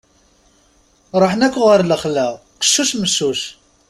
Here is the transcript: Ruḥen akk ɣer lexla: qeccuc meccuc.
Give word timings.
Ruḥen 1.21 1.45
akk 1.47 1.55
ɣer 1.65 1.79
lexla: 1.85 2.27
qeccuc 2.61 2.91
meccuc. 3.01 3.41